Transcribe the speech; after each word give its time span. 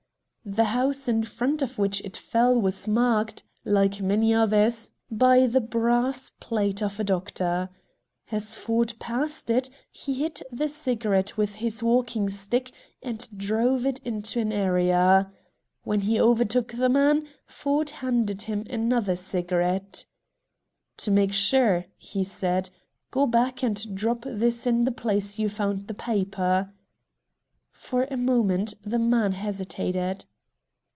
The 0.43 0.65
house 0.73 1.07
in 1.07 1.23
front 1.23 1.61
of 1.61 1.77
which 1.77 2.01
it 2.01 2.17
fell 2.17 2.59
was 2.59 2.87
marked, 2.87 3.43
like 3.63 4.01
many 4.01 4.33
others, 4.33 4.89
by 5.11 5.45
the 5.45 5.61
brass 5.61 6.31
plate 6.31 6.81
of 6.81 6.99
a 6.99 7.03
doctor. 7.03 7.69
As 8.31 8.55
Ford 8.57 8.95
passed 8.99 9.51
it 9.51 9.69
he 9.91 10.15
hit 10.15 10.41
the 10.51 10.67
cigarette 10.67 11.37
with 11.37 11.55
his 11.55 11.83
walking 11.83 12.27
stick, 12.27 12.71
and 13.03 13.29
drove 13.37 13.85
it 13.85 13.99
into 14.03 14.39
an 14.39 14.51
area. 14.51 15.31
When 15.83 16.01
he 16.01 16.19
overtook 16.19 16.71
the 16.73 16.89
man, 16.89 17.27
Ford 17.45 17.91
handed 18.01 18.41
him 18.41 18.65
another 18.67 19.15
cigarette. 19.15 20.05
"To 20.97 21.11
make 21.11 21.33
sure," 21.33 21.85
he 21.99 22.23
said, 22.23 22.67
"C4 22.67 22.71
go 23.11 23.25
back 23.27 23.63
and 23.63 23.95
drop 23.95 24.25
this 24.27 24.65
in 24.65 24.85
the 24.85 24.91
place 24.91 25.37
you 25.37 25.47
found 25.47 25.87
the 25.87 25.93
paper." 25.93 26.73
For 27.71 28.05
a 28.05 28.17
moment 28.17 28.73
the 28.83 28.99
man 28.99 29.33
hesitated. 29.33 30.25